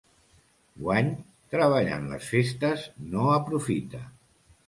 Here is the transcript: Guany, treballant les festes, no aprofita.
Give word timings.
Guany, 0.85 1.11
treballant 1.57 2.09
les 2.13 2.31
festes, 2.31 2.85
no 3.13 3.27
aprofita. 3.37 4.01